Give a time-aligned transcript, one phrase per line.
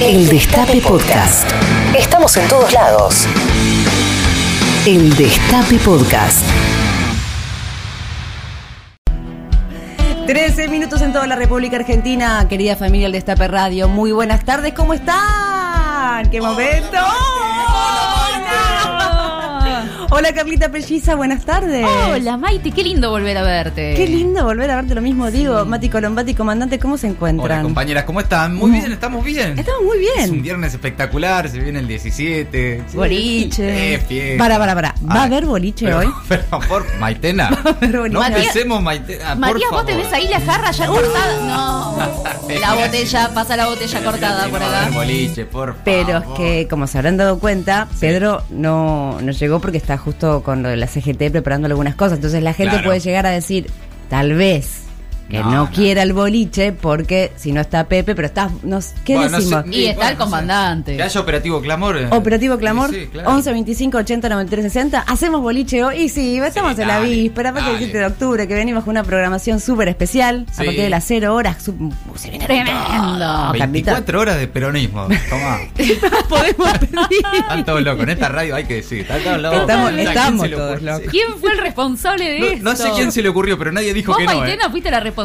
[0.00, 1.50] El Destape Podcast.
[1.96, 3.26] Estamos en todos lados.
[4.86, 6.44] El Destape Podcast.
[10.26, 13.88] 13 minutos en toda la República Argentina, querida familia del Destape Radio.
[13.88, 16.30] Muy buenas tardes, ¿cómo están?
[16.30, 16.98] ¡Qué momento!
[20.10, 21.86] Hola Carlita Pelliza, buenas tardes.
[22.10, 23.92] Hola Maite, qué lindo volver a verte.
[23.94, 25.66] Qué lindo volver a verte, lo mismo digo.
[25.66, 27.44] Mati Colombati, comandante, ¿cómo se encuentran?
[27.58, 28.54] Hola compañeras, ¿cómo están?
[28.54, 29.58] Muy bien, estamos bien.
[29.58, 30.42] Estamos muy Es un bien.
[30.42, 32.84] viernes espectacular, se viene el 17.
[32.94, 33.94] Boliche.
[33.94, 34.42] Eh, fiesta.
[34.42, 34.94] Para, para, para.
[35.06, 36.06] ¿Va a Ay, haber boliche pero- hoy?
[36.28, 37.48] Pero por Maitena.
[37.82, 38.14] haber boliche.
[38.18, 39.84] No empecemos Maitena, por Matías, ¿vos favor.
[39.86, 41.38] tenés ahí la jarra ya cortada?
[41.48, 41.98] No.
[42.60, 44.96] La botella, pasa la botella cortada por no va a haber acá.
[44.98, 46.36] boliche, por Pero es favor.
[46.38, 50.68] que, como se habrán dado cuenta, Pedro no, no llegó porque está justo con lo
[50.68, 52.18] de la CGT preparando algunas cosas.
[52.18, 52.88] Entonces la gente Claro.
[52.88, 53.66] puede llegar a decir,
[54.08, 54.82] tal vez,
[55.28, 55.70] que no, No, no.
[55.70, 58.50] quiera el boliche porque si no está Pepe, pero está...
[58.62, 59.64] Nos, ¿Qué Bueno, no decimos?
[59.64, 60.30] sé, Y está el no sé.
[60.30, 60.96] comandante.
[60.96, 61.96] Que haya operativo clamor.
[61.98, 62.06] eh.
[62.10, 63.30] Operativo Clamor, Sí, sí, claro.
[63.30, 65.00] 11 25 80 93 60.
[65.00, 65.96] Hacemos boliche hoy.
[66.02, 67.86] Y sí, estamos Sí, en la dale, víspera, aparte del dale.
[67.86, 70.46] 7 de octubre, que venimos con una programación súper especial.
[70.52, 71.62] A partir de las 0 horas.
[71.62, 72.72] se viene Tremendo.
[73.18, 73.18] todo,
[73.58, 73.66] Carlita.
[73.92, 75.08] 24 horas de peronismo.
[75.28, 75.58] Toma.
[76.28, 77.22] Podemos pedir.
[77.38, 78.02] Están todos locos.
[78.04, 79.00] En esta radio hay que decir.
[79.00, 79.60] Están todos locos.
[79.60, 81.02] Estamos- No estamos todos locos.
[81.10, 82.64] ¿Quién fue el responsable de No, esto?
[82.64, 84.38] no sé quién se le ocurrió, pero nadie dijo ¿Vos, que no.
[84.40, 84.70] Maitena, eh.
[84.70, 85.17] fuiste la responsable?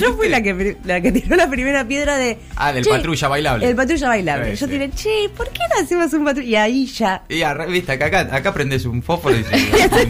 [0.00, 2.38] Yo fui la que, la que tiró la primera piedra de.
[2.56, 3.68] Ah, del "Che, patrulla bailable.
[3.68, 4.56] El patrulla bailable.
[4.56, 6.46] Sí, Yo tiré, che, ¿por qué no hacemos un patrulla?
[6.48, 7.22] Y ahí ya.
[7.28, 9.38] Y arre- viste, acá, acá, acá prendes un fósforo y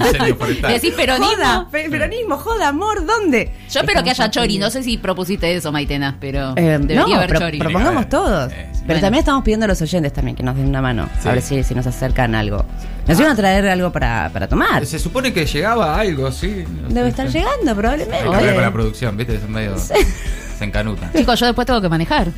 [0.01, 0.73] incendio forestal.
[0.73, 1.35] Decís peronismo.
[1.35, 3.51] Joda, pe- peronismo, joda, amor, ¿dónde?
[3.71, 4.59] Yo espero que haya chori.
[4.59, 7.59] No sé si propusiste eso, Maitena, pero Eh, debería no, haber pro- chori.
[7.59, 8.53] propongamos todos.
[8.53, 8.69] eh.
[8.87, 9.01] Pero Bueno.
[9.01, 11.09] también estamos pidiendo a los oyentes también que nos den una mano.
[11.21, 11.29] Sí.
[11.29, 12.65] A ver si, si nos acercan algo.
[13.09, 14.87] Nos iban a traer algo para, para tomar.
[14.87, 16.65] Se supone que llegaba algo, sí.
[16.83, 17.39] no Debe sé, estar sí.
[17.39, 18.27] llegando, probablemente.
[18.27, 19.41] hablar con la producción, ¿viste?
[19.41, 19.77] Son medio.
[19.79, 21.13] Se encanutan.
[21.13, 22.29] Chicos, yo después tengo que manejar.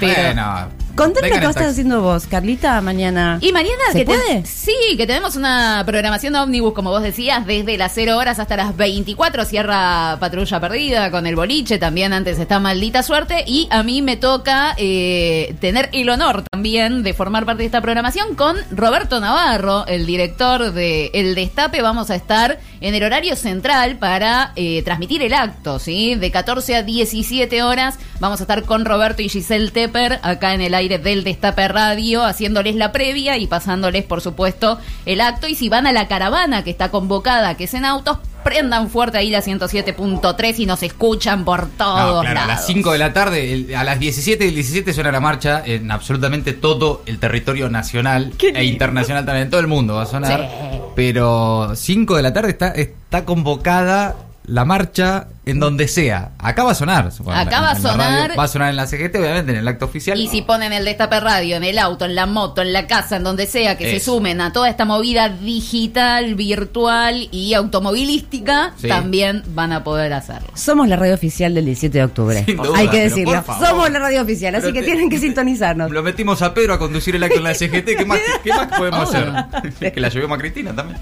[0.00, 0.14] Pero...
[0.22, 0.68] Bueno.
[0.96, 1.64] Contame qué taxi.
[1.64, 3.38] haciendo vos, Carlita, mañana.
[3.40, 4.46] Y mañana ¿Se que te- puede?
[4.46, 8.56] sí, que tenemos una programación de ómnibus, como vos decías, desde las 0 horas hasta
[8.56, 9.44] las 24.
[9.44, 13.44] Cierra Patrulla Perdida con el boliche, también antes está Maldita Suerte.
[13.46, 17.80] Y a mí me toca eh, tener el honor también de formar parte de esta
[17.80, 21.82] programación con Roberto Navarro, el director de El Destape.
[21.82, 26.14] Vamos a estar en el horario central para eh, transmitir el acto, ¿sí?
[26.14, 27.98] De 14 a 17 horas.
[28.20, 32.24] Vamos a estar con Roberto y Giselle Tepper acá en el aire del Destape Radio,
[32.24, 35.48] haciéndoles la previa y pasándoles, por supuesto, el acto.
[35.48, 39.16] Y si van a la caravana que está convocada, que es en autos, prendan fuerte
[39.16, 42.48] ahí la 107.3 y nos escuchan por todos No, claro, a lados.
[42.48, 45.62] las 5 de la tarde, el- a las 17 y el 17 suena la marcha
[45.64, 50.06] en absolutamente todo el territorio nacional e internacional también, en todo el mundo va a
[50.06, 50.40] sonar.
[50.40, 50.78] Sí.
[50.94, 56.30] Pero 5 de la tarde está, está convocada la marcha en donde sea.
[56.38, 57.10] Acá va a sonar.
[57.18, 57.98] Bueno, Acá en- va a en sonar.
[58.22, 60.18] radio, va a sonar en la CGT, obviamente, en el acto oficial.
[60.20, 63.16] Y si ponen el Destape Radio en el auto, en la moto, en la casa,
[63.16, 68.88] en donde sea, que se sumen a toda esta movida digital, virtual y automovilística, Sí.
[68.88, 70.48] también van a poder hacerlo.
[70.54, 72.44] Somos la radio oficial del 17 de octubre.
[72.44, 73.42] Sin duda, Hay que decirlo.
[73.60, 75.90] Somos la radio oficial, así Pero que te- tienen que sintonizarnos.
[75.90, 77.96] Lo metimos a Pedro a conducir el acto en la CGT.
[77.96, 79.92] ¿Qué más, qué más podemos hacer?
[79.92, 80.98] que la llevemos a Cristina también.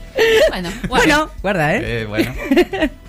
[0.50, 2.02] Bueno, Bueno, guarda, ¿eh?
[2.02, 2.32] Eh, bueno,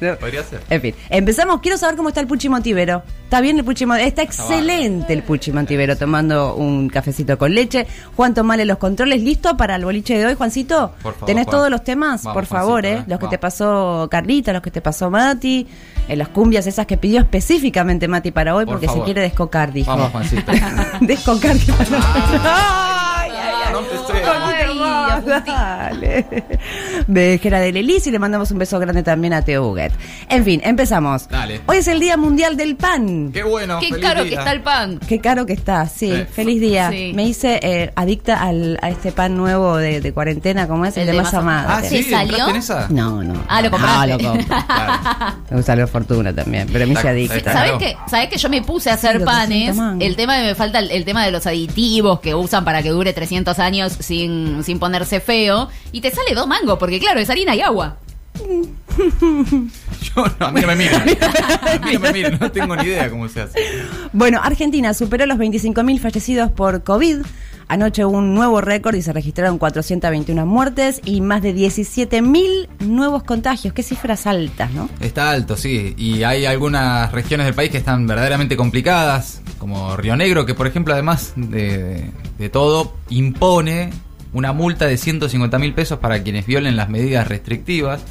[0.02, 0.16] No.
[0.20, 0.62] podría ser.
[0.70, 1.60] En fin, empezamos.
[1.62, 3.02] Quiero saber cómo está el Puchi Montivero.
[3.24, 4.08] ¿Está bien el Puchi Montivero?
[4.08, 7.88] Está excelente el Puchi Montivero tomando un cafecito con leche.
[8.16, 9.22] Juan Tomale los controles.
[9.22, 10.92] ¿Listo para el boliche de hoy, Juancito?
[11.02, 11.56] Por favor, ¿Tenés Juan.
[11.58, 12.24] todos los temas?
[12.24, 13.04] Vamos, Por favor, Juancito, ¿eh?
[13.04, 13.10] eh.
[13.10, 15.68] Los que te pasó Carlita, los que te pasó Mati.
[16.08, 19.06] eh, las cumbias esas que pidió específicamente Mati para hoy Por porque se favor.
[19.06, 19.90] quiere descocar, dijo.
[19.92, 20.52] Vamos, Juancito.
[21.02, 21.58] descocar.
[21.58, 21.96] ¿qué pasó?
[21.96, 23.74] Ay, ay, ay.
[23.74, 23.80] No.
[23.80, 24.63] Ay,
[25.22, 26.26] Dale.
[27.08, 29.94] Vejera de Lelis y le mandamos un beso grande también a Teo Huguet.
[30.30, 31.28] En fin, empezamos.
[31.28, 31.62] Dale.
[31.66, 33.32] Hoy es el Día Mundial del Pan.
[33.34, 33.80] Qué bueno.
[33.80, 34.30] Qué feliz caro día.
[34.32, 35.00] que está el pan.
[35.08, 36.12] Qué caro que está, sí.
[36.32, 36.90] Feliz día.
[36.92, 37.12] Sí.
[37.16, 41.02] Me hice eh, adicta al, a este pan nuevo de, de cuarentena, como es el,
[41.02, 41.74] El de de masa madre.
[41.74, 42.34] Ah, ¿Te sí, salió?
[42.48, 42.88] ¿entraste en esa?
[42.90, 43.44] No, no.
[43.48, 44.08] Ah, lo No, compraste.
[44.24, 44.56] lo compro.
[44.74, 45.36] Claro.
[45.50, 47.36] Me gusta la fortuna también, pero me hice adicta.
[47.36, 47.78] está- ¿Sabes Claro.
[47.80, 49.68] que, ¿Sabes que yo me puse a hacer Sí, panes?
[49.68, 50.06] 200 mangos.
[50.08, 52.90] El tema de me falta el, el tema de los aditivos que usan para que
[52.90, 55.70] dure 300 años sin, sin ponerse feo.
[55.92, 57.98] Y te sale dos mangos, porque claro, es harina y agua.
[59.00, 61.02] Yo no, a mí no me miren.
[61.02, 61.06] A
[61.86, 63.60] mí no me miren, no tengo ni idea cómo se hace.
[64.12, 67.18] Bueno, Argentina superó los 25.000 fallecidos por COVID.
[67.68, 73.24] Anoche hubo un nuevo récord y se registraron 421 muertes y más de 17.000 nuevos
[73.24, 73.74] contagios.
[73.74, 74.90] Qué cifras altas, ¿no?
[75.00, 75.94] Está alto, sí.
[75.98, 80.68] Y hay algunas regiones del país que están verdaderamente complicadas, como Río Negro, que por
[80.68, 83.92] ejemplo, además de, de todo, impone
[84.34, 88.02] una multa de 150 mil pesos para quienes violen las medidas restrictivas.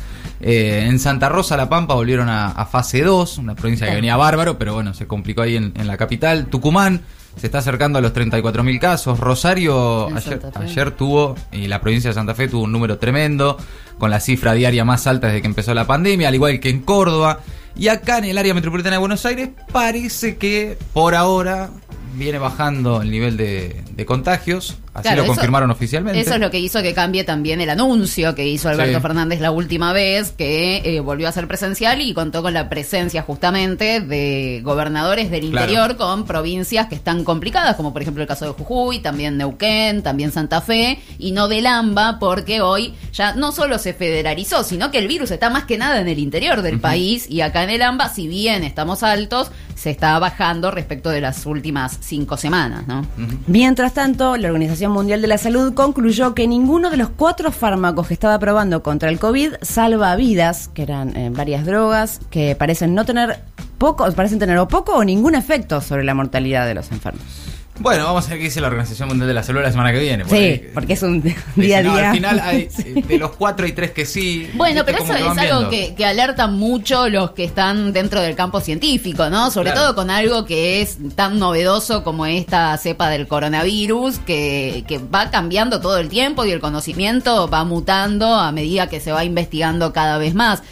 [0.41, 4.17] Eh, en Santa Rosa, La Pampa, volvieron a, a fase 2, una provincia que venía
[4.17, 6.47] bárbaro, pero bueno, se complicó ahí en, en la capital.
[6.47, 7.03] Tucumán
[7.37, 9.19] se está acercando a los 34.000 casos.
[9.19, 13.57] Rosario ayer, ayer tuvo, y la provincia de Santa Fe tuvo un número tremendo,
[13.99, 16.81] con la cifra diaria más alta desde que empezó la pandemia, al igual que en
[16.81, 17.41] Córdoba.
[17.75, 21.71] Y acá en el área metropolitana de Buenos Aires parece que por ahora
[22.15, 24.79] viene bajando el nivel de, de contagios.
[24.95, 26.21] Así Claro, lo eso- confirmaron oficialmente.
[26.21, 29.01] Eso es lo que hizo que cambie también el anuncio que hizo Alberto Sí.
[29.03, 33.23] Fernández la última vez, que eh, volvió a ser presencial y contó con la presencia
[33.23, 35.67] justamente de gobernadores del Claro.
[35.73, 40.03] interior con provincias que están complicadas, como por ejemplo el caso de Jujuy, también Neuquén,
[40.03, 44.91] también Santa Fe, y no del AMBA, porque hoy ya no solo se federalizó, sino
[44.91, 47.71] que el virus está más que nada en el interior del país y acá en
[47.71, 52.87] el AMBA, si bien estamos altos, se está bajando respecto de las últimas cinco semanas,
[52.87, 53.07] ¿no?
[53.47, 58.09] Mientras tanto, la Organización Mundial de la Salud concluyó que ninguno de los cuatro fármacos
[58.09, 62.95] que estaba probando contra el COVID salva vidas, que eran eh, varias drogas, que parecen
[62.95, 63.41] no tener
[63.79, 67.52] poco, parecen tener o poco o ningún efecto sobre la mortalidad de los enfermos.
[67.79, 69.99] Bueno, vamos a ver qué dice la Organización Mundial de la Salud la semana que
[69.99, 70.25] viene.
[70.29, 71.23] Sí, ahí- porque es un
[71.57, 72.11] día a no, día.
[72.11, 74.49] al final, hay, eh, de los cuatro hay tres que sí.
[74.55, 78.37] Bueno, pero eso que es algo que, que alerta mucho los que están dentro del
[78.37, 79.51] campo científico, ¿no?
[79.51, 79.87] Sobre Claro.
[79.87, 85.31] todo con algo que es tan novedoso como esta cepa del coronavirus, que, que va
[85.31, 89.93] cambiando todo el tiempo y el conocimiento va mutando a medida que se va investigando
[89.95, 90.63] cada vez más.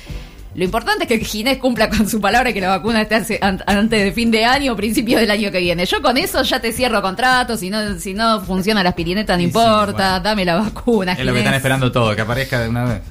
[0.55, 4.05] Lo importante es que Ginés cumpla con su palabra y que la vacuna esté antes
[4.05, 5.87] de fin de año o principio del año que viene.
[5.87, 9.43] Yo con eso ya te cierro contrato, si no, si no funciona la aspirineta no
[9.43, 10.21] Y sí, importa, bueno.
[10.21, 11.13] dame la vacuna.
[11.13, 13.03] Es lo que están esperando todo, que aparezca de una vez.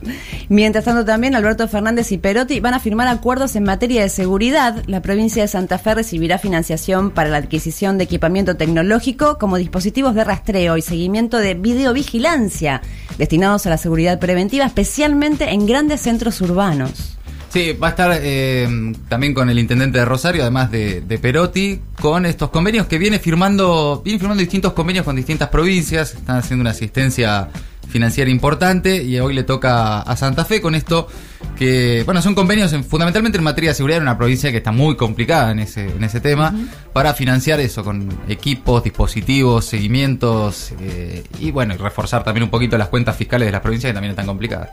[0.50, 4.84] Mientras tanto también Alberto Fernández y Perotti van a firmar acuerdos en materia de seguridad.
[4.88, 10.14] La provincia de Santa Fe recibirá financiación para la adquisición de equipamiento tecnológico como dispositivos
[10.14, 12.82] de rastreo y seguimiento de videovigilancia
[13.18, 17.19] destinados a la seguridad preventiva, especialmente en grandes centros urbanos.
[17.50, 21.80] Sí, va a estar eh, también con el intendente de Rosario, además de, de Perotti,
[22.00, 26.62] con estos convenios que viene firmando, viene firmando distintos convenios con distintas provincias, están haciendo
[26.62, 27.50] una asistencia
[27.90, 31.08] financiera importante y hoy le toca a Santa Fe con esto
[31.58, 34.72] que, bueno, son convenios en- fundamentalmente en materia de seguridad en una provincia que está
[34.72, 36.54] muy complicada en ese, en ese tema,
[36.94, 42.78] para financiar eso con equipos, dispositivos, seguimientos eh, y bueno, y reforzar también un poquito
[42.78, 44.70] las cuentas fiscales de las provincias que también están complicadas.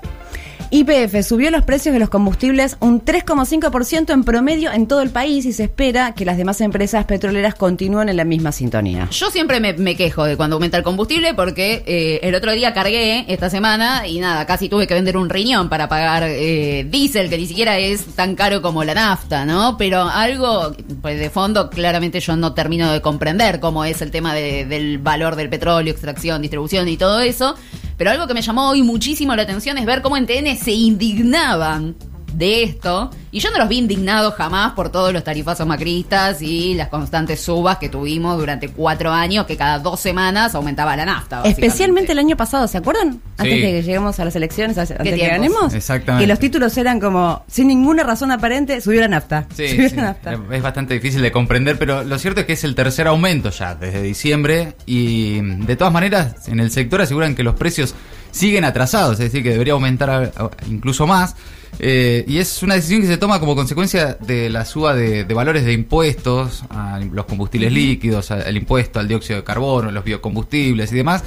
[0.71, 5.45] IPF subió los precios de los combustibles un 3,5% en promedio en todo el país
[5.47, 9.09] y se espera que las demás empresas petroleras continúen en la misma sintonía.
[9.11, 13.25] Yo siempre me, quejo de cuando aumenta el combustible porque eh, el otro día cargué
[13.29, 17.39] esta semana y nada, casi tuve que vender un riñón para pagar eh, diésel, que
[17.39, 19.77] ni siquiera es tan caro como la nafta, ¿no?
[19.79, 24.35] Pero algo, pues de fondo, claramente yo no termino de comprender cómo es el tema
[24.35, 27.55] de- del valor del petróleo, extracción, distribución y todo eso.
[27.97, 30.73] Pero algo que me llamó hoy muchísimo la atención es ver cómo en TN se
[30.73, 31.97] indignaban
[32.37, 33.11] de esto.
[33.33, 37.41] Y yo no los vi indignados jamás por todos los tarifazos macristas y las constantes
[37.41, 41.43] subas que tuvimos durante cuatro años, que cada dos semanas aumentaba la nafta.
[41.45, 43.21] Especialmente el año pasado, ¿se acuerdan?
[43.39, 43.61] Antes Sí.
[43.61, 45.73] de que lleguemos a las elecciones, antes de que ganemos.
[45.75, 46.25] Exactamente.
[46.25, 49.47] Que los títulos eran como, sin ninguna razón aparente, subió la nafta.
[49.55, 50.33] Sí, subió sí, la nafta.
[50.35, 53.51] es- es bastante difícil de comprender, pero lo cierto es que es el tercer aumento
[53.51, 57.95] ya desde diciembre y de todas maneras en el sector aseguran que los precios
[58.37, 60.33] siguen atrasados, es decir, que debería aumentar
[60.69, 61.35] incluso más.
[61.79, 65.35] Eh, y es una decisión que se toma como consecuencia de la suba de, de
[65.35, 70.05] valores de impuestos a los combustibles líquidos, a- el impuesto al dióxido de carbono, los
[70.05, 71.23] biocombustibles y demás.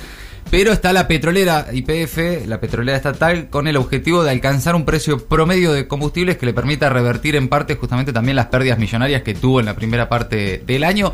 [0.49, 5.19] Pero está la petrolera IPF, la petrolera estatal, con el objetivo de alcanzar un precio
[5.27, 9.35] promedio de combustibles que le permita revertir en parte justamente también las pérdidas millonarias que
[9.35, 11.13] tuvo en la primera parte del año.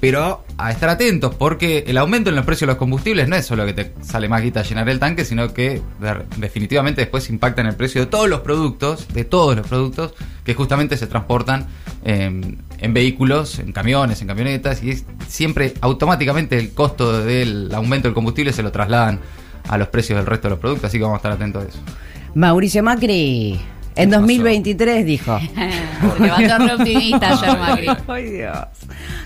[0.00, 3.46] Pero a estar atentos, porque el aumento en los precios de los combustibles no es
[3.46, 7.62] solo que te sale más guita llenar el tanque, sino que de- definitivamente después impacta
[7.62, 10.12] en el precio de todos los productos, de todos los productos
[10.44, 11.66] que justamente se transportan
[12.04, 18.06] en, en vehículos, en camiones, en camionetas, y es- siempre automáticamente el costo del aumento
[18.08, 19.18] del combustible se lo trasladan
[19.68, 21.68] a los precios del resto de los productos, así que vamos a estar atentos a
[21.68, 21.78] eso.
[22.34, 23.58] Mauricio Macri,
[23.96, 24.20] en pasó?
[24.20, 25.38] 2023 dijo.
[26.20, 27.86] Levantó re optimista ayer, Macri.
[28.08, 28.56] Ay Dios.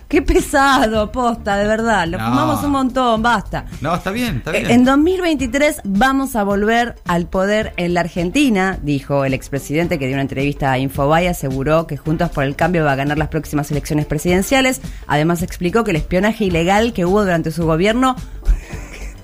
[0.08, 2.08] Qué pesado, posta, de verdad.
[2.08, 2.24] Lo No.
[2.30, 3.66] fumamos un montón, basta.
[3.80, 4.68] No, está bien, está bien.
[4.68, 10.14] En 2023 vamos a volver al poder en la Argentina, dijo el expresidente que dio
[10.16, 13.70] una entrevista a Infobae, aseguró que Juntos por el Cambio va a ganar las próximas
[13.70, 14.80] elecciones presidenciales.
[15.06, 18.16] Además explicó que el espionaje ilegal que hubo durante su gobierno...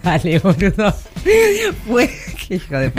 [0.07, 0.95] Dale, boludo.
[1.85, 2.09] Fue,
[2.47, 2.93] qué hijo de.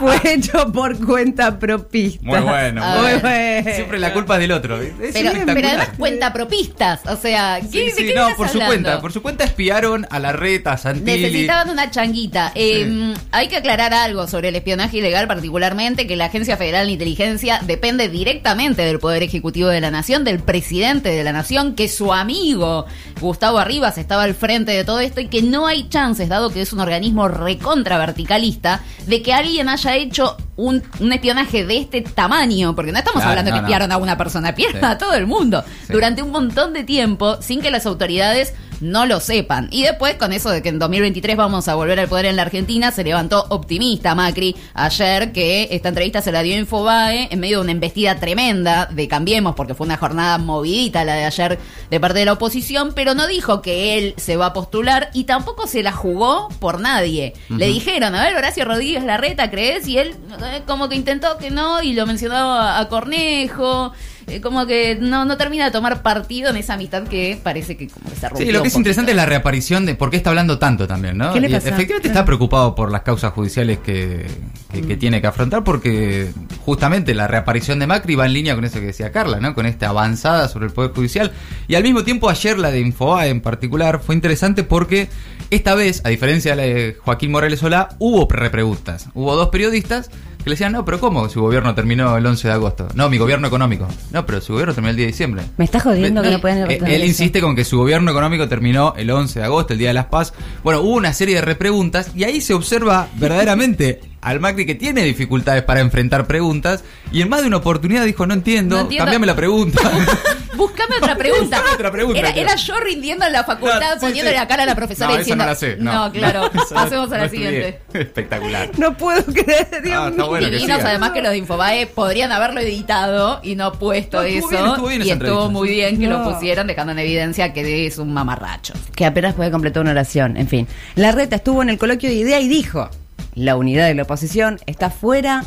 [0.00, 2.24] Fue hecho por cuenta propista.
[2.24, 3.70] Muy bueno, muy bueno.
[3.72, 4.82] Siempre la culpa es del otro.
[4.82, 7.02] Es Pero, además cuenta propistas.
[7.06, 9.00] O sea, ¿qué, Sí, ¿de sí, qué no, estás por su cuenta.
[9.00, 11.22] Por su cuenta espiaron a la reta, Santilli.
[11.22, 12.50] Necesitaban una changuita.
[12.56, 16.92] Eh, hay que aclarar algo sobre el espionaje ilegal, particularmente que la Agencia Federal de
[16.94, 21.88] Inteligencia depende directamente del Poder Ejecutivo de la Nación, del presidente de la Nación, que
[21.88, 22.86] su amigo
[23.20, 26.62] Gustavo Arribas estaba al frente de todo esto y que no hay chances, dado que
[26.62, 32.00] es un organismo recontra verticalista, de que alguien haya hecho un, un espionaje de este
[32.00, 33.66] tamaño, porque no estamos Claro, hablando no, que no.
[33.66, 34.86] espiaron a una persona, espiaron Sí.
[34.86, 35.92] a todo el mundo Sí.
[35.92, 39.68] durante un montón de tiempo sin que las autoridades no lo sepan.
[39.70, 42.42] Y después, con eso de que en 2023 vamos a volver al poder en la
[42.42, 47.58] Argentina, se levantó optimista Macri ayer que esta entrevista se la dio Infobae en medio
[47.58, 51.58] de una embestida tremenda de Cambiemos, porque fue una jornada movidita la de ayer
[51.90, 55.24] de parte de la oposición, pero no dijo que él se va a postular y
[55.24, 57.34] tampoco se la jugó por nadie.
[57.48, 59.86] Le dijeron, a ver, Horacio Rodríguez Larreta, ¿crees?
[59.86, 63.92] Y él eh, como que intentó que no y lo mencionó a, a Cornejo.
[64.30, 67.88] Eh, Como que no, no termina de tomar partido en esa amistad que parece que
[67.88, 70.16] como que se rompió Sí, lo que es interesante es la reaparición de por qué
[70.16, 71.32] está hablando tanto también, ¿no?
[71.32, 71.68] ¿Qué le Y pasa?
[71.70, 74.26] efectivamente está preocupado por las causas judiciales que,
[74.72, 74.86] que- Mm.
[74.86, 76.30] que tiene que afrontar porque
[76.64, 79.54] justamente la reaparición de Macri va en línea con eso que decía Carla, ¿no?
[79.54, 81.32] Con esta avanzada sobre el Poder Judicial.
[81.68, 85.08] Y al mismo tiempo ayer la de Infobae en particular fue interesante porque
[85.50, 89.08] esta vez, a diferencia de la de Joaquín Morales Solá, hubo repreguntas.
[89.14, 90.10] Hubo dos periodistas
[90.42, 91.28] que le decían, no, pero ¿cómo?
[91.28, 92.88] Su gobierno terminó el 11 de agosto.
[92.94, 93.86] No, mi gobierno económico.
[94.10, 95.42] No, pero su gobierno terminó el 10 de diciembre.
[95.58, 97.04] Me está jodiendo que no puedan eh, Él eso.
[97.06, 100.06] insiste con que su gobierno económico terminó el 11 de agosto, el Día de las
[100.06, 100.32] Paz.
[100.62, 105.02] Bueno, hubo una serie de repreguntas y ahí se observa verdaderamente al Macri que tiene
[105.04, 109.04] dificultades para enfrentar preguntas y en más de una oportunidad dijo, no entiendo, No entiendo.
[109.04, 109.80] cambiame la pregunta.
[110.60, 111.56] Buscame otra pregunta.
[111.56, 114.36] Buscame otra pregunta, Era, yo rindiendo en la facultad, No, sí, poniéndole sí.
[114.36, 115.44] la cara a la profesora no, y diciendo.
[115.44, 115.76] Esa no la sé.
[115.78, 116.50] No, claro.
[116.74, 117.46] Pasemos a no la estudié.
[117.48, 117.80] siguiente.
[117.98, 118.70] Espectacular.
[118.78, 120.26] No puedo creer, Dios Ah, mío.
[120.28, 120.48] bueno
[120.84, 124.58] además que los de Infobae podrían haberlo editado y no puesto No, estuvo eso.
[124.58, 126.18] bien, estuvo bien y estuvo muy bien que No.
[126.24, 128.74] lo pusieron, dejando en evidencia que es un mamarracho.
[128.94, 130.36] que apenas puede completar una oración.
[130.36, 132.90] En fin, la reta estuvo en el coloquio de idea y dijo:
[133.34, 135.44] La unidad de la oposición está fuera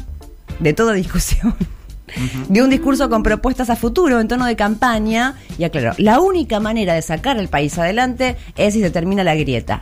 [0.60, 1.56] de toda discusión.
[2.50, 6.60] Dio un discurso con propuestas a futuro en tono de campaña y aclaró: La única
[6.60, 9.82] manera de sacar el país adelante es si se termina la grieta.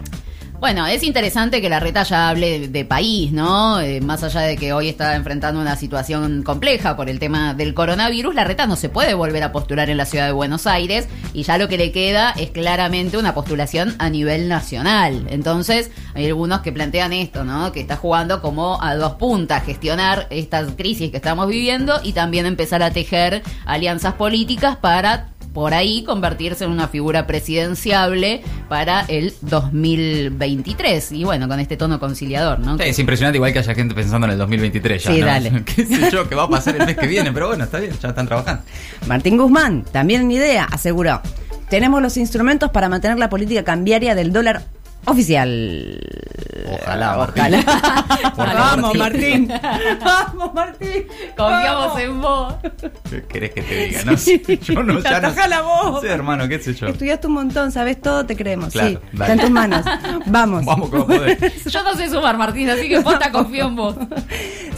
[0.62, 3.82] Bueno, es interesante que la reta ya hable de, país, ¿no?
[3.82, 7.74] Eh, más allá de que hoy está enfrentando una situación compleja por el tema del
[7.74, 11.08] coronavirus, la reta no se puede volver a postular en la ciudad de Buenos Aires
[11.34, 15.26] y ya lo que le queda es claramente una postulación a nivel nacional.
[15.32, 17.72] Entonces, hay algunos que plantean esto, ¿no?
[17.72, 22.46] Que está jugando como a dos puntas, gestionar esta crisis que estamos viviendo y también
[22.46, 29.34] empezar a tejer alianzas políticas para por ahí convertirse en una figura presidenciable para el
[29.42, 31.12] 2023.
[31.12, 32.78] Y bueno, con este tono conciliador, ¿no?
[32.78, 35.12] Sí, es impresionante igual que haya gente pensando en el 2023 ya.
[35.12, 35.26] Sí, ¿no?
[35.26, 35.64] dale.
[35.66, 36.28] ¿Qué sé yo?
[36.28, 37.32] ¿Qué va a pasar el mes que viene?
[37.32, 38.64] Pero bueno, está bien, ya están trabajando.
[39.08, 41.22] Martín Guzmán, también en idea, aseguró:
[41.70, 44.64] Tenemos los instrumentos para mantener la política cambiaria del dólar
[45.06, 46.00] oficial.
[46.72, 47.66] Ojalá, Martín.
[48.38, 48.54] Ojalá.
[48.54, 48.96] Vamos.
[48.96, 49.48] Martín.
[50.04, 51.08] Vamos, Martín.
[51.36, 52.00] Confiamos Vamos.
[52.00, 52.54] en vos.
[53.10, 54.04] ¿Qué querés que te diga?
[54.06, 56.02] No sé, yo no, ya no Ataja la voz.
[56.02, 56.88] Sí, hermano, qué sé yo.
[56.88, 58.74] Estudiaste un montón, sabes todo, te creemos.
[58.74, 59.24] Claro, sí, dale.
[59.24, 59.86] está en tus manos.
[60.28, 60.66] Vamos.
[60.66, 61.54] Vamos a poder.
[61.66, 63.96] Yo no sé sumar, Martín, así que posta confío en vos.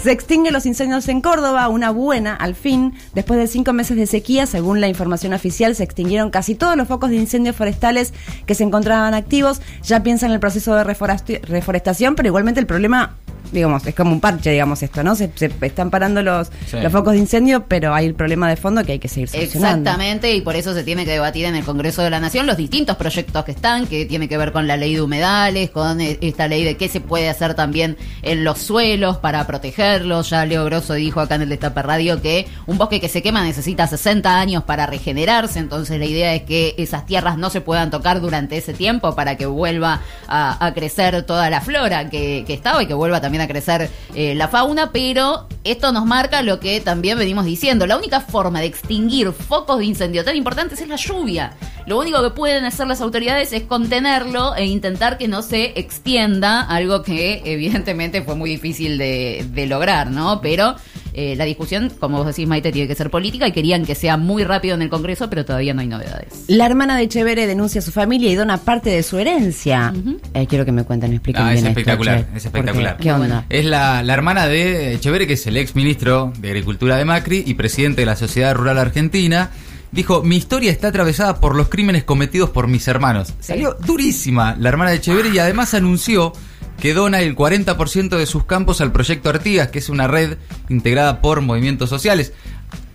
[0.04, 2.94] Se extinguen los incendios en Córdoba, una buena, al fin.
[3.14, 6.90] Después de cinco meses de sequía, según la información oficial, se extinguieron casi todos los
[6.90, 8.14] focos de incendios forestales
[8.46, 9.62] que se encontraban activos.
[9.82, 13.16] Ya piensan en el proceso de reforestación, pero igualmente el problema,
[13.54, 15.16] digamos, es como un parche, digamos, esto, ¿no?
[15.16, 16.78] Se, se están parando los, Sí.
[16.82, 19.90] los focos de incendio, pero hay el problema de fondo que hay que seguir solucionando.
[19.90, 22.58] Exactamente, y por eso se tiene que debatir en el Congreso de la Nación los
[22.58, 26.18] distintos proyectos que están, que tiene que ver con la ley de humedales, con eh,
[26.22, 30.30] esta ley de qué se puede hacer también en los suelos para protegerlos.
[30.30, 33.44] Ya Leo Grosso dijo acá en el Destape Radio que un bosque que se quema
[33.44, 37.92] necesita 60 años para regenerarse, entonces la idea es que esas tierras no se puedan
[37.92, 42.54] tocar durante ese tiempo para que vuelva a, a crecer toda la flora que, que
[42.54, 46.60] estaba y que vuelva también a crecer eh, la fauna, pero esto nos marca lo
[46.60, 47.88] que también venimos diciendo.
[47.88, 51.56] La única forma de extinguir focos de incendio tan importantes es la lluvia.
[51.86, 56.62] Lo único que pueden hacer las autoridades es contenerlo e intentar que no se extienda,
[56.62, 60.42] algo que evidentemente fue muy difícil de, de lograr, ¿no?
[60.42, 60.76] Pero
[61.14, 64.18] eh, la discusión, como vos decís, Maite, tiene que ser política y querían que sea
[64.18, 66.46] muy rápido en el Congreso, pero todavía no hay novedades.
[66.48, 69.94] La hermana de Echeverre denuncia a su familia y dona parte de su herencia.
[70.34, 72.98] Eh, quiero que me cuenten, me expliquen Ah, bien es esto, espectacular, che, es espectacular.
[72.98, 73.46] ¿Qué onda?
[73.50, 77.44] Es la, la hermana de Echeverre, que es el ex ministro de Agricultura de Macri
[77.46, 79.52] y presidente de la Sociedad Rural Argentina.
[79.92, 83.32] Dijo, mi historia está atravesada por los crímenes cometidos por mis hermanos.
[83.40, 86.34] Salió durísima la hermana de Echeverre y además anunció
[86.80, 90.38] que dona el 40% de sus campos al proyecto Artigas, que es una red
[90.70, 92.34] integrada por movimientos sociales.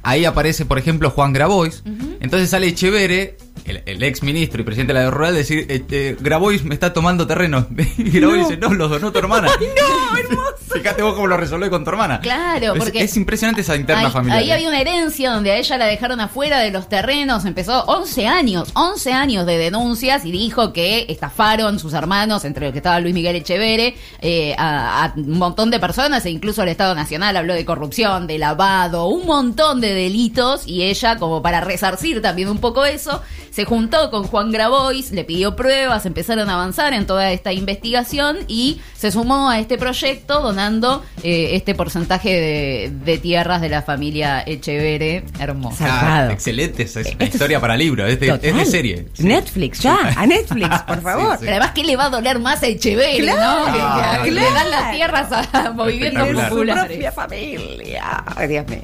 [0.02, 1.82] Ahí aparece, por ejemplo, Juan Grabois.
[2.20, 3.36] Entonces sale Echevere,
[3.68, 6.92] el, el ex ministro y presidente de la rural, decir, eh, eh, Grabois me está
[6.92, 7.66] tomando terreno.
[7.98, 9.48] Y Grabois dice, no, los donó tu hermana.
[9.60, 10.54] ¡No, hermoso!
[10.72, 12.20] Fíjate vos cómo lo resolvé con tu hermana.
[12.20, 14.38] Claro, Es- porque Es, impresionante esa interna ahí, familiar.
[14.38, 17.44] ahí había una herencia donde a ella la dejaron afuera de los terrenos.
[17.44, 22.72] Empezó 11 años, 11 años de denuncias y dijo que estafaron sus hermanos, entre los
[22.72, 26.68] que estaba Luis Miguel Echevere, eh, a, a un montón de personas e incluso el
[26.68, 31.60] Estado Nacional habló de corrupción, de lavado, un montón de delitos y ella, como para
[31.60, 33.22] resarcir también un poco eso,
[33.58, 38.36] se juntó con Juan Grabois, le pidió pruebas, empezaron a avanzar en toda esta investigación
[38.46, 43.82] y se sumó a este proyecto donando eh, este porcentaje de, de tierras de la
[43.82, 45.24] familia Echevere.
[45.40, 45.86] Hermosa.
[45.88, 48.66] Ah, excelente, es una historia para libro, es de, es de Total.
[48.66, 49.06] serie.
[49.12, 49.24] Sí.
[49.24, 51.32] Netflix, ya, a Netflix, por favor.
[51.32, 51.38] sí.
[51.40, 53.32] Pero además, ¿qué le va a doler más a Echevere, no?
[53.72, 54.24] Que- Claro.
[54.24, 56.48] le dan las tierras a movimientos Espectacular.
[56.48, 56.84] su populares.
[56.86, 58.24] propia familia.
[58.36, 58.82] Ay, Dios mío.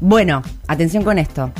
[0.00, 1.52] Bueno, atención con esto.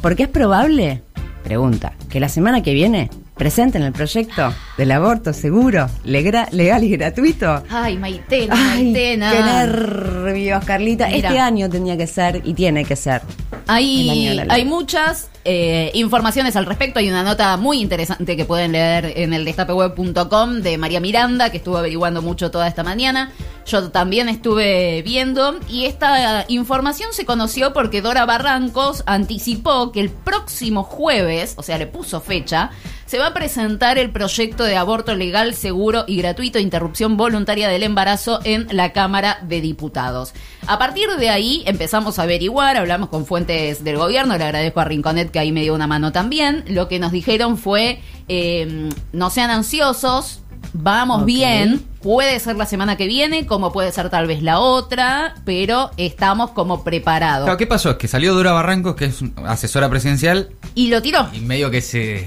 [0.00, 1.02] Porque es probable,
[1.48, 7.62] pregunta, que la semana que viene presenten el proyecto del aborto seguro, legal y gratuito.
[7.70, 9.32] Ay, Maitena, Ay, Maitena.
[9.32, 11.06] qué nervios, Carlita.
[11.06, 11.28] Mira.
[11.28, 13.22] Este año tenía que ser y tiene que ser.
[13.66, 16.98] Hay, hay muchas eh, informaciones al respecto.
[16.98, 21.56] Hay una nota muy interesante que pueden leer en el destapeweb.com de María Miranda, que
[21.56, 23.32] estuvo averiguando mucho toda esta mañana.
[23.68, 30.08] Yo también estuve viendo y esta información se conoció porque Dora Barrancos anticipó que el
[30.08, 32.70] próximo jueves, o sea, le puso fecha,
[33.04, 37.82] se va a presentar el proyecto de aborto legal, seguro y gratuito, interrupción voluntaria del
[37.82, 40.32] embarazo en la Cámara de Diputados.
[40.66, 44.84] A partir de ahí empezamos a averiguar, hablamos con fuentes del gobierno, le agradezco a
[44.84, 46.64] Rinconet que ahí me dio una mano también.
[46.68, 50.40] Lo que nos dijeron fue, eh, no sean ansiosos,
[50.72, 55.34] vamos bien, puede ser la semana que viene, como puede ser tal vez la otra,
[55.44, 57.44] pero estamos como preparados.
[57.44, 57.90] Claro, ¿qué pasó?
[57.90, 61.28] Es que salió Dora Barrancos, que es asesora presidencial, Y lo tiró.
[61.34, 62.26] y medio que se.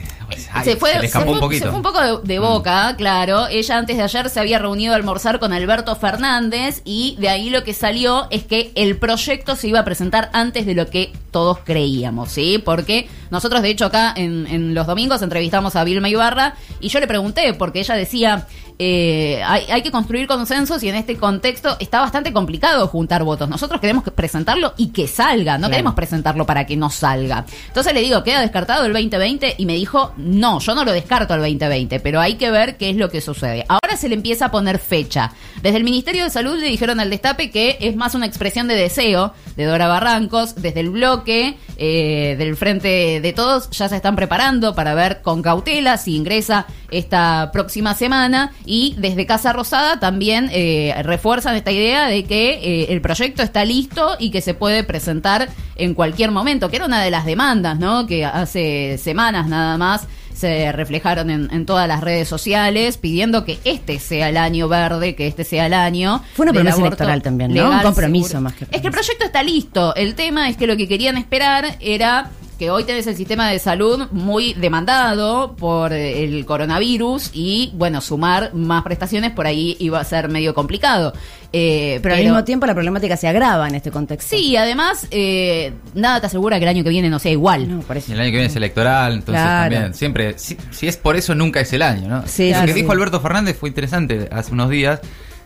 [0.53, 1.65] ay, se fue, le escapó se fue- un poquito.
[1.65, 1.65] Mm.
[1.65, 3.47] se fue un poco de, de boca, claro.
[3.47, 7.49] Ella antes de ayer se había reunido a almorzar con Alberto Fernández y de ahí
[7.49, 11.11] lo que salió es que el proyecto se iba a presentar antes de lo que
[11.31, 12.61] todos creíamos, ¿sí?
[12.63, 16.99] Porque nosotros, de hecho, acá en, en los domingos entrevistamos a Vilma Ibarra y yo
[16.99, 18.47] le pregunté, porque ella decía,
[18.77, 23.49] eh, hay, hay que construir consensos y en este contexto está bastante complicado juntar votos.
[23.49, 25.71] Nosotros queremos que presentarlo y que salga, no Claro.
[25.71, 27.45] queremos presentarlo para que no salga.
[27.67, 29.55] Entonces le digo, ¿queda descartado el 2020?
[29.57, 32.89] Y me dijo, no, yo no lo descarto el 2020, pero hay que ver qué
[32.89, 33.65] es lo que sucede.
[33.69, 35.31] Ahora se le empieza a poner fecha.
[35.61, 38.75] Desde el Ministerio de Salud le dijeron al destape que es más una expresión de
[38.75, 40.55] deseo de Dora Barrancos.
[40.55, 45.41] Desde el bloque eh, del Frente de Todos ya se están preparando para ver con
[45.41, 48.53] cautela si ingresa esta próxima semana.
[48.65, 53.65] Y desde Casa Rosada también eh, refuerzan esta idea de que eh, el proyecto está
[53.65, 57.79] listo y que se puede presentar en cualquier momento, que era una de las demandas,
[57.79, 58.05] ¿no?
[58.07, 63.59] Que hace semanas nada más se reflejaron en, en todas las redes sociales pidiendo que
[63.63, 66.23] este sea el año verde, que este sea el año.
[66.33, 67.55] Fue una promesa electoral también, ¿no?
[67.55, 68.41] legal, Un compromiso seguro.
[68.45, 69.93] más que Es que el proyecto está listo.
[69.95, 72.31] El tema es que lo que querían esperar era
[72.61, 78.53] que hoy tenés el sistema de salud muy demandado por el coronavirus y, bueno, sumar
[78.53, 81.11] más prestaciones por ahí iba a ser medio complicado.
[81.51, 84.35] Eh, Pero, al mismo tiempo la problemática se agrava en este contexto.
[84.37, 87.67] Sí, además, eh, nada te asegura que el año que viene no sea igual.
[87.67, 88.11] No, por eso.
[88.11, 89.73] Y el año que viene es electoral, entonces Claro.
[89.73, 92.27] también, siempre, si, si es por eso, nunca es el año, ¿no?
[92.27, 92.81] Sí, Lo claro, que sí.
[92.81, 94.99] dijo Alberto Fernández fue interesante hace unos días,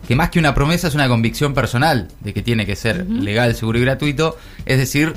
[0.06, 3.54] que más que una promesa es una convicción personal de que tiene que ser legal,
[3.54, 5.14] seguro y gratuito, es decir,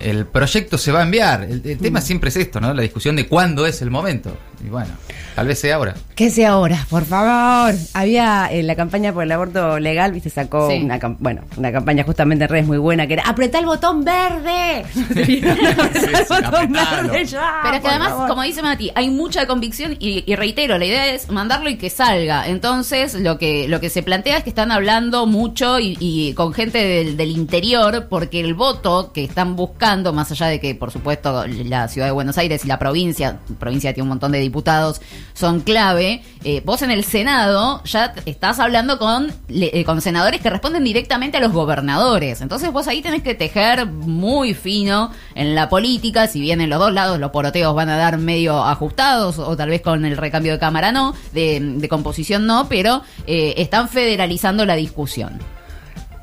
[0.00, 1.42] el proyecto se va a enviar.
[1.44, 2.72] El, el tema siempre es esto, ¿no?
[2.74, 4.36] La discusión de cuándo es el momento.
[4.64, 4.90] Y bueno,
[5.34, 5.94] tal vez sea ahora.
[6.14, 6.86] ¿Qué sea ahora?
[6.90, 7.74] Por favor.
[7.94, 10.82] Había en la campaña por el aborto legal, viste, sacó Sí.
[10.82, 14.84] una, bueno, una campaña justamente en redes muy buena que era apretá el botón verde.
[15.10, 16.44] apretá sí, el botón
[16.76, 17.08] apretalo.
[17.08, 17.60] verde ya.
[17.62, 18.28] Pero es que además, favor.
[18.28, 21.88] como dice Mati, hay mucha convicción y, y reitero, la idea es mandarlo y que
[21.88, 22.46] salga.
[22.48, 26.52] Entonces, lo que lo que se plantea es que están hablando mucho y, y con
[26.52, 30.90] gente del, del interior, porque el voto que están buscando, más allá de que, por
[30.90, 35.00] supuesto, la ciudad de Buenos Aires y la provincia, provincia tiene un montón de diputados,
[35.34, 36.22] son clave.
[36.44, 41.38] eh, vos en el Senado ya estás hablando con, eh, con senadores que responden directamente
[41.38, 42.40] a los gobernadores.
[42.40, 46.78] Entonces, vos ahí tenés que tejer muy fino en la política, si bien en los
[46.78, 50.52] dos lados los poroteos van a dar medio ajustados, o tal vez con el recambio
[50.52, 55.38] de cámara no, de, de composición no, pero eh, están federalizando la discusión.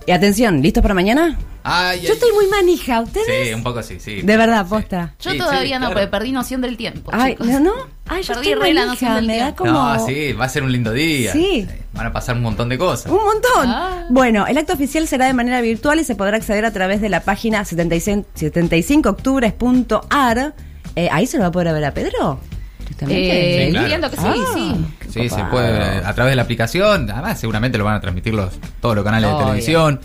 [0.07, 1.37] Y atención, ¿listos para mañana?
[1.63, 3.49] Ay, Yo estoy muy manija, ¿ustedes?
[3.49, 4.21] Sí, un poco así, sí.
[4.21, 4.69] de verdad, Sí.
[4.69, 5.13] posta.
[5.19, 5.93] Yo Sí, todavía sí, no, claro.
[5.95, 7.11] porque perdí noción del tiempo.
[7.13, 7.47] Ay, chicos.
[7.47, 7.73] ¿no, no?
[8.07, 9.65] Ay, yo Perdí estoy re la noción del me da tiempo.
[9.65, 9.73] como...
[9.73, 11.33] No, sí, va a ser un lindo día.
[11.33, 11.67] Sí.
[11.91, 13.11] Van a pasar un montón de cosas.
[13.11, 13.67] Un montón.
[13.67, 14.05] Ah.
[14.09, 17.09] Bueno, el acto oficial será de manera virtual y se podrá acceder a través de
[17.09, 20.53] la página 75, 75octubres.ar.
[20.95, 22.39] Eh, ¿Ahí se lo va a poder ver a Pedro?
[22.87, 23.63] Justamente.
[23.63, 23.85] Eh, Sí, claro.
[23.85, 24.51] entiendo que sí, Ah.
[24.53, 24.85] sí.
[25.09, 27.09] Sí, se puede ver a través de la aplicación.
[27.09, 29.99] Además, seguramente lo van a transmitir los, todos los canales de televisión.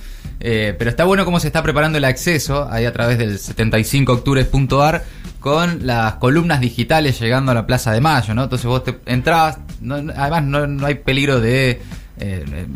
[0.44, 5.04] Eh, pero está bueno cómo se está preparando el acceso ahí a través del 75octubres.ar
[5.40, 8.44] con las columnas digitales llegando a la Plaza de Mayo, ¿no?
[8.44, 11.80] Entonces vos te entrás, no- además no, no hay peligro de
[12.18, 12.66] eh, eh,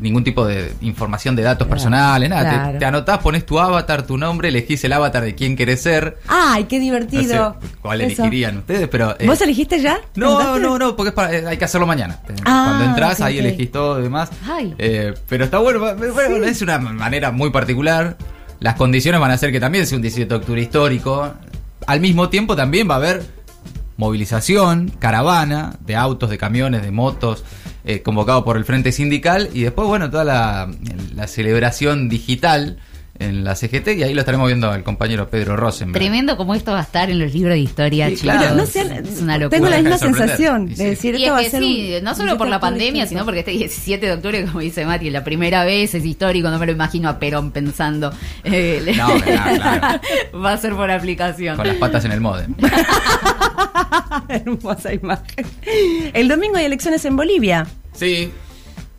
[0.00, 2.42] ningún tipo de información de datos Claro, personales, nada.
[2.50, 2.78] Te- claro.
[2.78, 6.18] Te, anotás, pones tu avatar, tu nombre, elegís el avatar de quién querés ser.
[6.28, 7.56] Ay, qué No divertido.
[7.60, 8.22] sé cuál Eso.
[8.22, 9.14] elegirían ustedes, pero...
[9.18, 9.98] eh, ¿Vos elegiste ya?
[10.14, 12.18] no, no, no, porque es para- eh, hay que hacerlo mañana.
[12.44, 13.44] Ah, Cuando entras, ahí ok.
[13.44, 14.30] elegís todo y demás.
[14.48, 14.74] Ay.
[15.28, 15.86] Pero está bueno,
[16.44, 18.16] es una manera muy particular.
[18.60, 21.34] Las condiciones van a hacer que también sea un 17 de octubre histórico.
[21.86, 23.22] Al mismo tiempo también va a haber
[23.96, 27.44] movilización, caravana de autos, de camiones, de motos,
[27.84, 30.70] eh, convocado por el Frente Sindical y después, bueno, toda la,
[31.14, 32.78] la celebración digital
[33.18, 36.02] en la CGT y ahí lo estaremos viendo al compañero Pedro Rosenberg.
[36.02, 38.36] Tremendo como esto va a estar en los libros de historia, Sí, chicos.
[38.36, 38.54] claro.
[38.56, 39.50] No sé, es una locura.
[39.58, 41.94] tengo la misma sensación Y de decir Y esto va a es que ser sí,
[41.98, 43.08] un- no solo por la pandemia, distinto.
[43.08, 46.58] sino porque este 17 de octubre, como dice Mati, la primera vez es histórico, no
[46.58, 48.12] me lo imagino a Perón pensando.
[48.44, 50.00] eh, No, claro, claro.
[50.44, 51.56] Va a ser por aplicación.
[51.56, 52.54] Con las patas en el modem.
[54.28, 55.46] Hermosa imagen.
[56.12, 57.66] El domingo hay elecciones en Bolivia.
[57.92, 58.30] Sí.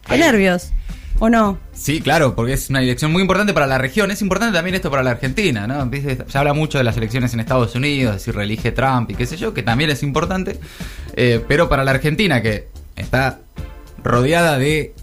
[0.07, 0.71] ¿Qué nervios?
[1.19, 1.57] ¿O no?
[1.73, 4.11] Sí, claro, porque es una elección muy importante para la región.
[4.11, 5.89] Es importante también esto para la Argentina, ¿no?
[5.91, 9.25] Se habla mucho de las elecciones en Estados Unidos, de si reelige Trump y qué
[9.25, 10.59] sé yo, que también es importante.
[11.15, 13.39] Eh, pero para la Argentina, que está
[14.03, 14.93] rodeada de,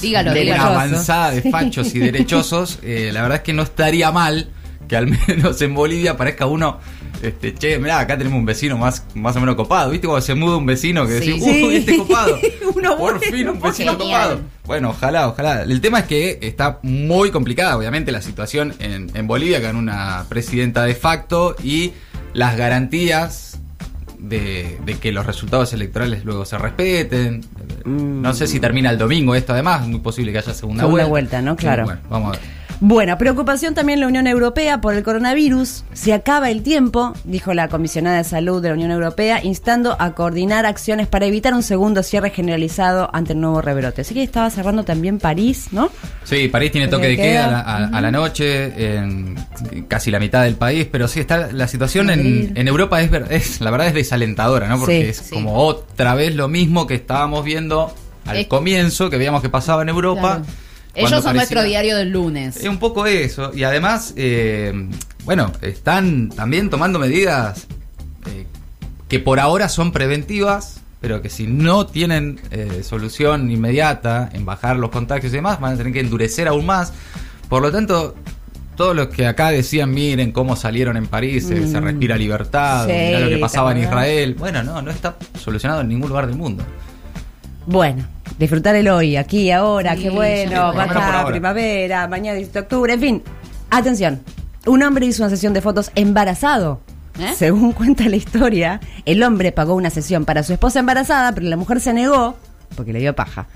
[0.00, 0.62] Dígalo, de dígalo.
[0.62, 4.48] una avanzada de fachos y derechosos, eh, la verdad es que no estaría mal
[4.88, 6.78] que al menos en Bolivia parezca uno,
[7.22, 9.90] este, che, mirá, acá tenemos un vecino más, más o menos copado.
[9.90, 11.32] ¿Viste cuando se muda un vecino que Sí.
[11.32, 12.38] decís, uy, este copado?
[12.74, 14.20] Uno Por bueno, fin un vecino genial.
[14.28, 14.40] copado.
[14.66, 15.62] Bueno, ojalá, ojalá.
[15.62, 20.26] El tema es que está muy complicada, obviamente, la situación en, en Bolivia, con una
[20.28, 21.92] presidenta de facto y
[22.34, 23.58] las garantías
[24.18, 27.44] de, de que los resultados electorales luego se respeten.
[27.84, 31.04] No sé si termina el domingo esto, además, es muy posible que haya segunda, Segunda
[31.06, 31.38] vuelta.
[31.38, 31.52] vuelta, ¿no?
[31.52, 31.84] Sí, Claro.
[31.84, 32.57] bueno, vamos a ver.
[32.80, 35.82] Bueno, preocupación también en la Unión Europea por el coronavirus.
[35.94, 40.12] Se acaba el tiempo, dijo la comisionada de salud de la Unión Europea, instando a
[40.14, 44.02] coordinar acciones para evitar un segundo cierre generalizado ante el nuevo rebrote.
[44.02, 45.90] Así que estaba cerrando también París, ¿no?
[46.22, 49.34] Sí, París tiene toque de queda a la, a- a la noche, en
[49.88, 53.60] casi la mitad del país, pero sí está la situación en, Europa es, ver- es
[53.60, 54.78] la verdad es desalentadora, ¿no?
[54.78, 55.08] Porque Sí.
[55.08, 55.34] es Sí.
[55.34, 57.92] como otra vez lo mismo que estábamos viendo
[58.24, 60.42] al Es- comienzo, que veíamos que pasaba en Europa.
[60.44, 60.67] Claro.
[60.98, 62.56] Ellos son parecía- nuestro diario del lunes.
[62.56, 63.52] Es un poco eso.
[63.54, 64.88] Y además, eh,
[65.24, 67.66] bueno, están también tomando medidas
[68.26, 68.46] eh,
[69.08, 74.76] que por ahora son preventivas, pero que si no tienen eh, solución inmediata en bajar
[74.76, 76.92] los contagios y demás, van a tener que endurecer aún más.
[77.48, 78.14] Por lo tanto,
[78.76, 82.90] todos los que acá decían, miren cómo salieron en París, se respira libertad, Mm.
[82.90, 83.78] Sí, mirá lo que pasaba en.
[83.78, 84.34] Israel.
[84.38, 86.64] Bueno, no, no está solucionado en ningún lugar del mundo.
[87.66, 88.04] Bueno,
[88.38, 93.00] disfrutar el hoy, aquí, ahora, Sí, qué bueno, baja, primavera, mañana 17 de octubre, en
[93.00, 93.22] fin.
[93.70, 94.20] Atención,
[94.66, 96.80] un hombre hizo una sesión de fotos embarazado.
[97.18, 97.34] ¿Eh?
[97.36, 101.56] Según cuenta la historia, el hombre pagó una sesión para su esposa embarazada, pero la
[101.56, 102.36] mujer se negó
[102.76, 103.46] porque le dio paja.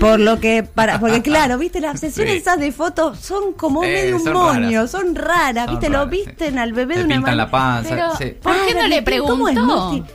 [0.00, 2.38] Por lo que, para, porque claro, viste, las sesiones Sí.
[2.40, 4.90] esas de fotos son como Eh, medio un moño, raras.
[4.90, 6.24] son raras, Son viste, raras, lo sí.
[6.26, 7.50] visten al bebé Te de una la manera.
[7.50, 7.88] panza.
[7.90, 8.36] Pero, sí.
[8.42, 10.06] ¿por qué no Ay, le ¿cómo es, preguntó?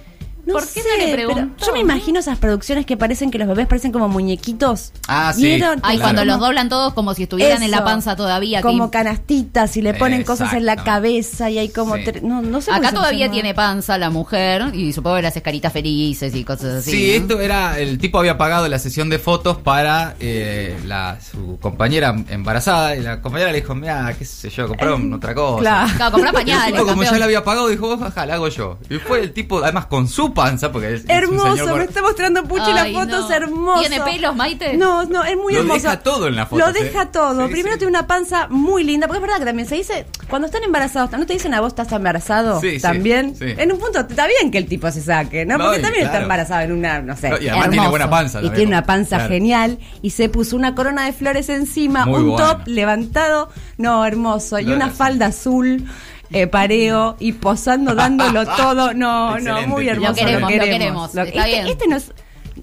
[0.52, 1.66] No ¿Por qué sé, no le preguntó?
[1.66, 4.92] Yo me imagino esas producciones que parecen que los bebés parecen como muñequitos.
[5.08, 5.44] Ah, sí.
[5.44, 5.80] ¿Vieron?
[5.84, 6.02] Ay, Claro.
[6.16, 8.62] cuando los doblan todos como si estuvieran en la panza todavía.
[8.62, 11.96] Como canastitas y le ponen cosas en la cabeza y hay como...
[11.96, 12.04] Sí.
[12.06, 15.72] tre- No, no sé Acá todavía tiene panza la mujer y supongo que las caritas
[15.74, 16.92] felices y cosas así.
[16.92, 17.22] Sí, ¿no?
[17.24, 22.16] esto era, el tipo había pagado la sesión de fotos para eh, la, su compañera
[22.30, 25.60] embarazada y la compañera le dijo, mira, qué sé yo, compraron otra cosa.
[25.62, 25.92] Claro.
[25.96, 26.66] Claro, comprar Y el pañales.
[26.74, 27.14] tipo, como campeón.
[27.14, 28.78] ya la había pagado, dijo, ojalá, la hago yo.
[28.90, 31.84] Y fue el tipo, además con su panza, porque es, es un Hermoso, señor me
[31.86, 33.36] está mostrando Puchi las fotos no.
[33.36, 33.88] hermosas.
[33.90, 34.78] ¿Tiene pelos, Maite?
[34.78, 35.82] No, no, es muy Lo hermoso.
[35.82, 37.48] deja todo en la foto, Lo deja todo.
[37.48, 37.80] Sí, Primero sí.
[37.80, 41.12] tiene una panza muy linda, porque es verdad que también se dice, cuando están embarazados,
[41.12, 42.60] ¿no te dicen a vos estás embarazado?
[42.62, 43.36] Sí, sí, también.
[43.36, 43.46] sí.
[43.58, 45.58] En un punto está bien que el tipo se saque, ¿no?
[45.58, 47.30] Porque también está embarazado en una, no sé.
[47.30, 47.72] No, y además Hermoso.
[47.72, 48.42] tiene buena panza.
[48.42, 49.30] Y tiene una panza claro.
[49.34, 49.80] genial.
[50.02, 53.50] Y se puso una corona de flores encima, Muy un top levantado.
[53.78, 54.60] No, hermoso.
[54.60, 55.86] Y una falda azul.
[56.34, 58.94] Eh, pareo y posando, dándolo todo.
[58.94, 60.12] No, no, muy hermoso.
[60.12, 61.14] Lo queremos, lo queremos.
[61.16, 61.68] Lo- Está este, bien.
[61.68, 62.12] este no es.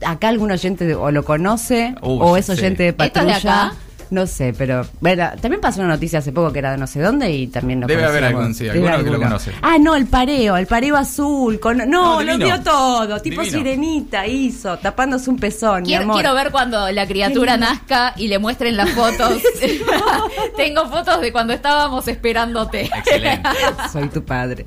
[0.07, 2.53] Acá algún oyente o lo conoce Uy, o es sí.
[2.53, 3.37] oyente de ¿Esto es de patrulla.
[3.37, 3.75] acá?
[4.11, 7.01] No sé, pero bueno, también pasó una noticia hace poco que era de no sé
[7.01, 9.53] dónde y también nos Debe haber algún, sí, alguno que lo conoce.
[9.61, 11.61] Ah, no, el pareo, el pareo azul.
[11.61, 13.21] Con, no, No, lo dio todo.
[13.21, 13.59] Tipo Divino.
[13.59, 15.83] sirenita hizo, tapándose un pezón.
[15.83, 16.17] mi Quiero, amor.
[16.17, 19.43] quiero ver cuando la criatura nazca y le muestren las fotos.
[20.57, 22.87] Tengo fotos de cuando estábamos esperándote.
[22.87, 23.49] Excelente.
[23.93, 24.67] Soy tu padre.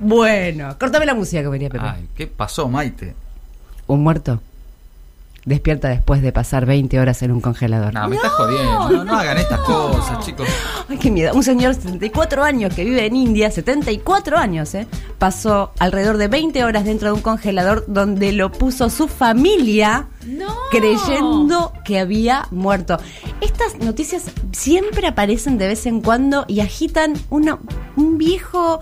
[0.00, 1.84] Bueno, cortame la música que venía Pepe.
[1.86, 3.14] Ay, ¿qué pasó, Maite?
[3.86, 4.40] Un muerto
[5.46, 7.94] despierta después de pasar 20 horas en un congelador.
[7.94, 8.90] No, me estás jodiendo.
[8.90, 10.46] No, no hagan estas cosas, chicos.
[10.88, 11.32] Ay, qué miedo.
[11.34, 14.86] Un señor de 74 años que vive en India, 74 años, ¿eh?
[15.18, 20.52] Pasó alrededor de 20 horas dentro de un congelador donde lo puso su familia No.
[20.70, 22.98] creyendo que había muerto.
[23.40, 27.58] Estas noticias siempre aparecen de vez en cuando y agitan una,
[27.96, 28.78] un viejo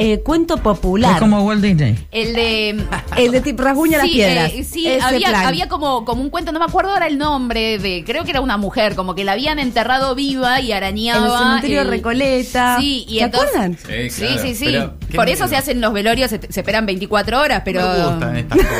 [0.00, 1.12] eh, cuento popular.
[1.14, 1.96] Es como Walt Disney.
[2.10, 2.84] El de.
[3.16, 4.52] El de tipo rasguña las Sí, piedras.
[4.52, 5.46] eh, sí, Ese había, plan.
[5.46, 8.40] había como, como un cuento, no me acuerdo ahora el nombre, de creo que era
[8.40, 11.18] una mujer, como que la habían enterrado viva y arañaba.
[11.26, 12.78] En el cementerio Recoleta.
[12.80, 13.48] Sí, y ¿Se entonces.
[13.50, 13.78] acuerdan?
[13.78, 14.64] Sí, Sí, claro, sí, sí.
[14.66, 15.48] pero qué Por eso miedo.
[15.48, 17.80] se hacen los velorios, se, se esperan 24 horas, pero.
[17.82, 18.70] Me gustan estas cosas.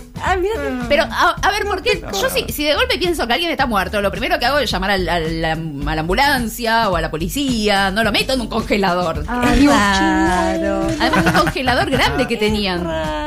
[0.22, 0.54] Ah, mira.
[0.88, 2.02] Pero, a, a ver, ¿por qué?
[2.20, 4.70] Yo si, si de golpe pienso que alguien está muerto, lo primero que hago es
[4.70, 5.54] llamar al- al- a
[5.94, 7.90] la ambulancia o a la policía.
[7.90, 9.24] No lo meto en un congelador.
[9.28, 10.86] Ay, claro.
[11.00, 12.80] Además, qué congelador grande que tenían.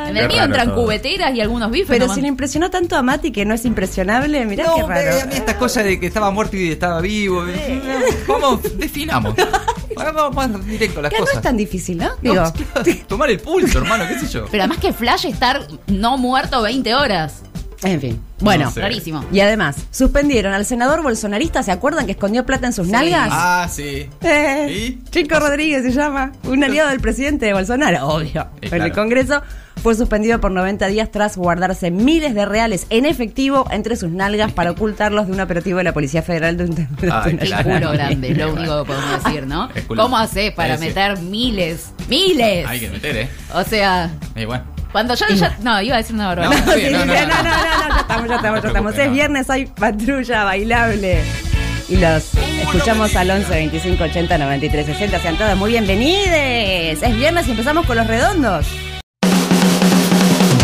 [0.08, 0.84] En el mío entran todo.
[0.84, 1.88] cubeteras y algunos bifes.
[1.90, 2.16] Pero nomás.
[2.16, 5.22] si le impresionó tanto a Mati que no es impresionable, mirá qué raro.
[5.22, 7.44] a mí estas cosas de que estaba muerto y estaba vivo.
[8.28, 9.36] ¿Cómo definamos?
[10.14, 12.10] Vamos más directo a las Que no es tan difícil, ¿no?
[13.08, 14.46] Tomar el pulso, hermano, qué sé yo.
[14.52, 17.42] Pero además que flash estar no muerto 20 horas.
[17.84, 18.22] en fin.
[18.40, 18.82] Bueno, No sé.
[18.82, 19.24] Rarísimo.
[19.32, 23.30] y además, suspendieron al senador bolsonarista, ¿se acuerdan que escondió plata en sus nalgas?
[23.32, 24.10] Ah, sí.
[24.22, 24.68] Eh,
[25.00, 25.10] ¿Y?
[25.10, 28.42] Chico Rodríguez se llama, un aliado del presidente de Bolsonaro, obvio.
[28.62, 28.86] Eh, En claro.
[28.86, 29.42] el Congreso
[29.84, 34.54] fue suspendido por 90 días tras guardarse miles de reales en efectivo entre sus nalgas
[34.54, 37.64] para ocultarlos de un operativo de la Policía Federal de un Qué Claro.
[37.80, 39.70] culo grande, es lo único que podemos decir, ¿no?
[39.76, 40.02] Es culo.
[40.04, 41.92] ¿Cómo haces para meter miles?
[42.08, 42.66] ¡Miles!
[42.66, 43.30] Hay que meter, ¿eh?
[43.54, 44.10] O sea,
[44.46, 44.64] bueno.
[44.94, 45.58] cuando yo ya.
[45.62, 46.66] No, iba a decir una barbaridad.
[46.66, 48.98] No, no, no, sí, no, no, ya estamos, ya estamos, ya estamos.
[48.98, 51.22] Es viernes, hay patrulla bailable.
[51.90, 55.20] Y los escuchamos al 11 25 80 93 60.
[55.20, 57.04] Sean todos muy bienvenidos.
[57.04, 58.66] Es viernes y empezamos con los redondos.